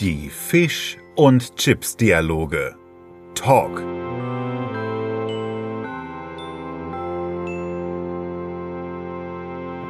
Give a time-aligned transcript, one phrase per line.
[0.00, 2.76] Die Fisch- und Chips-Dialoge.
[3.34, 3.82] Talk.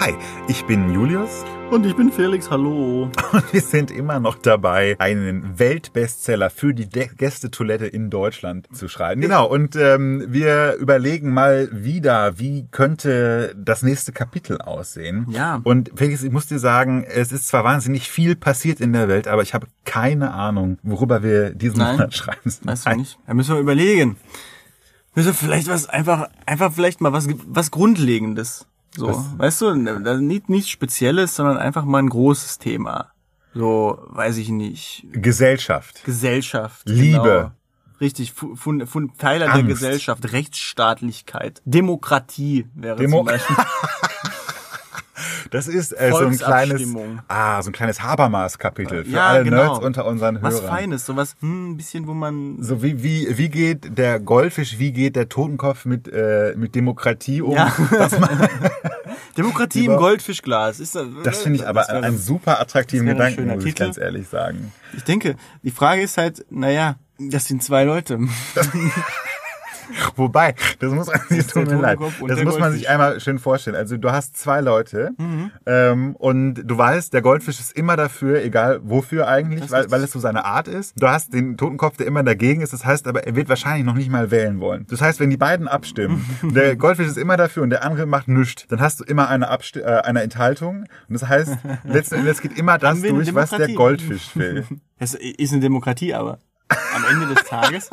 [0.00, 0.14] Hi,
[0.48, 3.10] ich bin Julius Und ich bin Felix, hallo.
[3.32, 8.88] und wir sind immer noch dabei, einen Weltbestseller für die De Gästetoilette in Deutschland zu
[8.88, 9.20] schreiben.
[9.20, 15.26] Genau, und ähm, wir überlegen mal wieder, wie könnte das nächste Kapitel aussehen.
[15.28, 15.60] Ja.
[15.64, 19.28] Und Felix, ich muss dir sagen, es ist zwar wahnsinnig viel passiert in der Welt,
[19.28, 21.96] aber ich habe keine Ahnung, worüber wir diesen Nein.
[21.96, 22.50] Monat schreiben.
[22.64, 23.18] Weißt du nicht?
[23.26, 24.16] Da müssen wir überlegen.
[25.14, 28.66] Müssen wir vielleicht was, einfach, einfach vielleicht mal was, was Grundlegendes.
[28.96, 29.38] So, Was?
[29.38, 29.74] weißt du,
[30.20, 33.12] nicht, nichts Spezielles, sondern einfach mal ein großes Thema.
[33.54, 35.06] So, weiß ich nicht.
[35.12, 36.04] Gesellschaft.
[36.04, 36.82] Gesellschaft.
[36.88, 37.18] Liebe.
[37.22, 37.50] Genau.
[38.00, 39.68] Richtig, Fu- Fun, Fun, Pfeiler der Angst.
[39.68, 43.56] Gesellschaft, Rechtsstaatlichkeit, Demokratie wäre Demo- zum Beispiel.
[45.50, 46.82] Das ist äh, so ein kleines,
[47.28, 49.56] ah, so ein kleines Habermas-Kapitel für Ja, alle genau.
[49.56, 50.52] Nerds unter unseren Hörern.
[50.54, 54.78] Was Feines, sowas, hm, ein bisschen, wo man So wie, wie, wie geht der Goldfisch,
[54.78, 57.54] wie geht der Totenkopf mit, äh, mit Demokratie um?
[57.54, 57.72] Ja.
[57.90, 58.16] Das,
[59.36, 60.80] Demokratie im Goldfischglas.
[60.80, 63.84] Ist, das finde ich aber das einen super attraktiven das ein Gedanken, muss ich Titel.
[63.84, 64.72] ganz ehrlich sagen.
[64.96, 68.18] Ich denke, die Frage ist halt, naja, das sind zwei Leute.
[70.16, 71.98] Wobei, das muss man sich ist der tut mir leid.
[72.26, 72.82] Das muss man sich.
[72.82, 72.88] Mhm.
[72.88, 73.76] einmal schön vorstellen.
[73.76, 75.10] Also du hast zwei Leute
[75.66, 80.02] ähm, und du weißt, der Goldfisch ist immer dafür, egal wofür eigentlich, Das weil, weil
[80.02, 80.94] es so seine Art ist.
[81.00, 82.72] Du hast den Totenkopf, der immer dagegen ist.
[82.72, 84.86] Das heißt aber, er wird wahrscheinlich noch nicht mal wählen wollen.
[84.88, 88.28] Das heißt, wenn die beiden abstimmen, der Goldfisch ist immer dafür und der andere macht
[88.28, 90.84] nichts, dann hast du immer eine, Absti äh, eine Enthaltung.
[91.08, 93.68] Und das heißt, letzten Endes geht immer das durch, was der?
[93.70, 94.64] Goldfisch will.
[94.98, 97.88] Das ist eine Demokratie, aber am Ende des Tages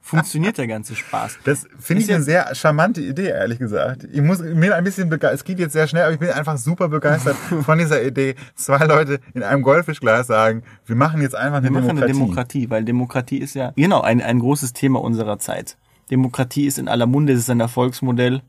[0.00, 1.38] funktioniert der ganze Spaß.
[1.44, 4.04] Das finde ich eine sehr charmante Idee, ehrlich gesagt.
[4.12, 5.40] Ich muss mir ein bisschen begeistert.
[5.40, 8.34] Es geht jetzt sehr schnell, aber ich bin einfach super begeistert von dieser Idee.
[8.54, 12.04] Zwei Leute in einem Goldfischglas sagen, wir machen jetzt einfach eine Wir machen Demokratie.
[12.04, 15.76] eine Demokratie, weil Demokratie ist ja, genau, ein, ein großes Thema unserer Zeit.
[16.10, 18.42] Demokratie ist in aller Munde, es ist ein Erfolgsmodell.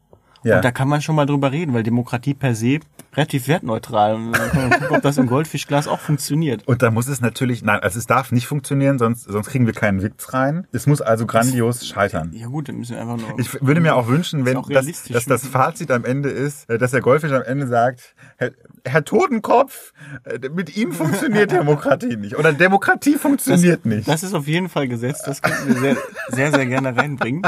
[0.45, 0.57] Ja.
[0.57, 2.79] Und da kann man schon mal drüber reden, weil Demokratie per se
[3.15, 4.13] relativ wertneutral.
[4.13, 6.67] Und dann kann man gucken, ob das im Goldfischglas auch funktioniert.
[6.67, 9.73] Und da muss es natürlich, nein, also es darf nicht funktionieren, sonst, sonst kriegen wir
[9.73, 10.67] keinen Witz rein.
[10.71, 12.31] Es muss also grandios scheitern.
[12.33, 13.39] Ja gut, dann müssen wir einfach nur.
[13.39, 16.77] Ich würde mir auch wünschen, wenn auch das, dass das Fazit am Ende ist, äh,
[16.77, 18.51] dass der Goldfisch am Ende sagt, Herr,
[18.83, 19.93] Herr Totenkopf,
[20.25, 22.37] äh, mit Ihnen funktioniert Demokratie nicht.
[22.37, 24.07] Oder Demokratie funktioniert nicht.
[24.07, 25.23] Das ist auf jeden Fall gesetzt.
[25.25, 25.97] Das könnten wir sehr,
[26.29, 27.41] sehr, sehr gerne reinbringen.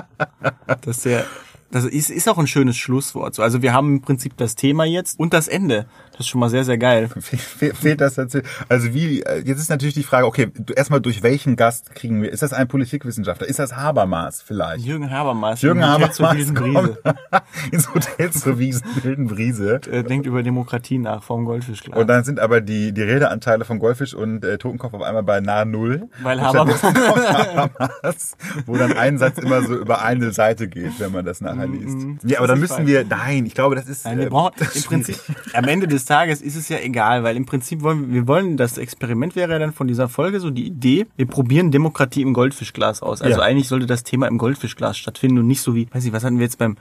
[0.65, 1.25] Das ist sehr,
[1.71, 3.35] das ist, ist auch ein schönes Schlusswort.
[3.35, 5.85] So, Also wir haben im Prinzip das Thema jetzt und das Ende.
[6.17, 7.09] Das ist schon mal sehr, sehr geil.
[7.19, 8.39] Fe- fe- Fehlt das dazu?
[8.69, 12.31] Also wie, äh, jetzt ist natürlich die Frage, okay, erstmal durch welchen Gast kriegen wir,
[12.31, 13.47] ist das ein Politikwissenschaftler?
[13.47, 14.83] Ist das Habermas vielleicht?
[14.85, 15.61] Jürgen Habermas.
[15.61, 16.31] Jürgen Habermas zur
[17.71, 19.79] ins Hotel zur Wiesen, wilden Brise.
[19.91, 21.97] Er denkt über Demokratie nach vom Goldfischglas.
[21.99, 25.39] Und dann sind aber die, die Redeanteile von Goldfisch und äh, Totenkopf auf einmal bei
[25.39, 26.09] nahe Null.
[26.23, 31.25] Weil Habermas- Habermas, wo dann ein Satz immer so über eine Seite geht, wenn man
[31.25, 31.97] das nachher liest.
[32.23, 34.05] Ja, aber dann müssen wir, nein, ich glaube, das ist...
[34.05, 35.19] Nein, wir äh, brauchen, im Prinzip,
[35.53, 38.57] am Ende des Tages ist es ja egal, weil im Prinzip wollen wir, wir wollen,
[38.57, 42.33] das Experiment wäre ja dann von dieser Folge so die Idee, wir probieren Demokratie im
[42.33, 43.21] Goldfischglas aus.
[43.21, 43.45] Also Ja.
[43.45, 46.37] eigentlich sollte das Thema im Goldfischglas stattfinden und nicht so wie, weiß ich, was hatten
[46.37, 46.77] wir jetzt beim,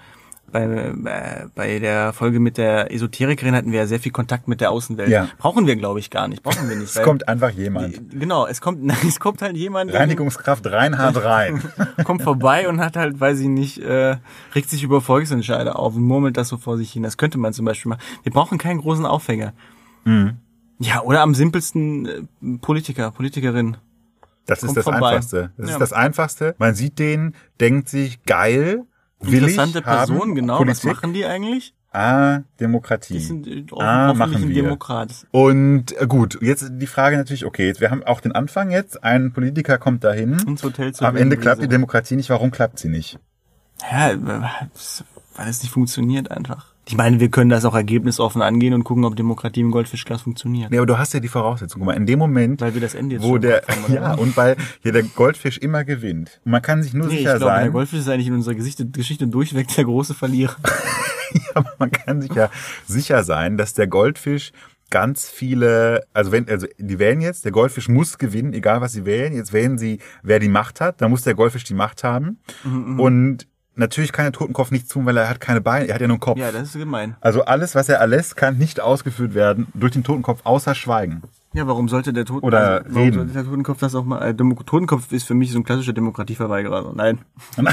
[0.53, 4.61] bei, äh, bei der Folge mit der Esoterikerin hatten wir ja sehr viel Kontakt mit
[4.61, 5.09] der Außenwelt.
[5.09, 5.29] Ja.
[5.39, 6.43] Brauchen wir, glaube ich, gar nicht.
[6.43, 6.95] Brauchen wir nicht.
[6.97, 8.11] Es kommt einfach jemand.
[8.11, 11.63] genau, es kommt, es kommt halt jemand, Reinigungskraft Reinhard rein.
[12.05, 14.17] kommt vorbei und hat halt, weiß ich nicht, äh,
[14.55, 17.03] regt sich über Volksentscheide auf und murmelt das so vor sich hin.
[17.03, 18.01] Das könnte man zum Beispiel machen.
[18.23, 19.53] Wir brauchen keinen großen Aufhänger.
[20.05, 20.37] Mhm.
[20.79, 23.77] Ja, oder am simpelsten äh, Politiker, Politikerin.
[24.47, 24.99] Das ist Kommt das vorbei.
[25.09, 25.51] Einfachste.
[25.57, 25.75] Das Ja.
[25.75, 26.55] ist das Einfachste.
[26.59, 28.85] Man sieht den, denkt sich, geil,
[29.21, 30.59] Interessante haben, Person, genau.
[30.59, 30.85] Politik.
[30.85, 31.75] Was machen die eigentlich?
[31.93, 33.15] Ah, Demokratie.
[33.15, 34.63] Die sind äh, ah, hoffentlich machen wir.
[34.63, 35.27] Demokrat.
[35.31, 39.03] Und äh, gut, jetzt die Frage natürlich, okay, jetzt, wir haben auch den Anfang jetzt,
[39.03, 41.69] ein Politiker kommt dahin, Ins Hotel zur am Ende klappt die.
[41.69, 43.19] Demokratie nicht, warum klappt sie nicht?
[43.91, 46.76] Ja, weil es nicht funktioniert einfach.
[46.89, 50.73] Ich meine, wir können das auch ergebnisoffen angehen und gucken, ob Demokratie im Goldfischglas funktioniert.
[50.73, 51.81] Ja, aber du hast ja die Voraussetzung.
[51.81, 54.15] Guck mal, in dem Moment, Weil wir das Ende jetzt wo schon der, haben, ja,
[54.15, 56.41] und weil hier der Goldfisch immer gewinnt.
[56.45, 58.35] Und man kann sich nur Nee, ich sicher glaube, der sein, Goldfisch ist eigentlich in
[58.35, 60.55] unserer Geschichte, Geschichte durchweg der große Verlierer.
[61.55, 62.51] aber man kann sich ja
[62.87, 64.53] sicher sein, dass der Goldfisch
[64.91, 69.05] ganz viele, also wenn, also die wählen jetzt, der Goldfisch muss gewinnen, egal was sie
[69.05, 69.35] wählen.
[69.35, 72.39] Jetzt wählen sie, wer die Macht hat, dann muss der Goldfisch die Macht haben.
[72.63, 76.01] Mhm, Und natürlich kann der Totenkopf nichts tun, weil er hat keine Beine, er hat
[76.01, 76.39] ja nur einen Kopf.
[76.39, 77.17] Ja, das ist gemein.
[77.21, 81.23] Also alles, was er erlässt, kann nicht ausgeführt werden durch den Totenkopf, außer Schweigen.
[81.53, 83.15] Ja, warum sollte der Toten Oder warum reden.
[83.19, 84.21] sollte der Totenkopf das auch mal?
[84.23, 86.77] Äh, Totenkopf ist für mich so ein klassischer Demokratieverweigerer.
[86.77, 87.19] Also, Nein.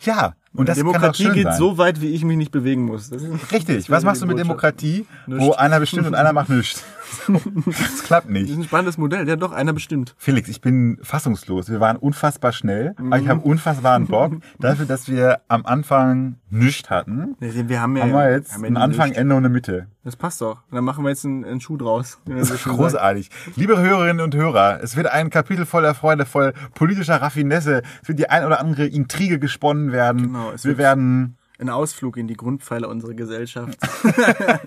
[0.00, 1.56] Ja, und das Demokratie geht sein.
[1.58, 3.10] so weit, wie ich mich nicht bewegen muss.
[3.10, 3.76] Das ist Richtig.
[3.86, 4.38] das Was machst du mit.
[4.38, 5.44] Demokratie, Nichts.
[5.44, 6.82] wo einer bestimmt und einer macht nichts?
[7.28, 8.50] Das klappt Das nicht.
[8.50, 9.28] ist ein spannendes Modell.
[9.28, 10.14] Ja, doch, einer bestimmt.
[10.18, 11.68] Felix, ich bin fassungslos.
[11.70, 16.90] Wir waren unfassbar schnell, aber ich habe unfassbaren Bock dafür, dass wir am Anfang nichts
[16.90, 17.36] hatten.
[17.38, 19.18] Wir haben ja, Haben wir jetzt haben einen Anfang, Lust.
[19.20, 19.86] Ende und eine Mitte.
[20.02, 20.62] Das passt doch.
[20.70, 22.18] Und dann machen wir jetzt einen, einen Schuh draus.
[22.26, 22.76] man so schön sagt.
[22.76, 23.30] Großartig.
[23.56, 27.82] Liebe Hörerinnen und Hörer, es wird ein Kapitel voller Freude, voll politischer Raffinesse.
[28.02, 30.22] Es wird die ein oder andere Intrige gesponnen werden.
[30.32, 33.78] Genau, es wir werden Ein Ausflug in die Grundpfeiler unserer Gesellschaft.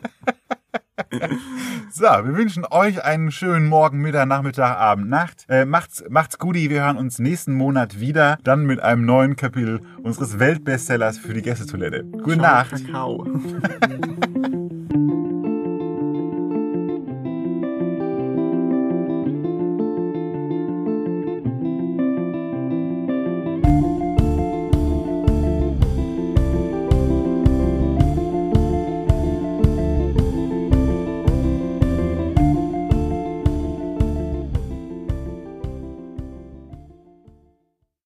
[1.91, 5.45] So, wir wünschen euch einen schönen Morgen, Mittag, Nachmittag, Abend, Nacht.
[5.47, 9.81] Äh, macht's, macht's gut, wir hören uns nächsten Monat wieder, dann mit einem neuen Kapitel
[10.03, 12.03] unseres Weltbestsellers für die Gästetoilette.
[12.03, 12.71] Gute Nacht.
[12.71, 13.25] Kakao.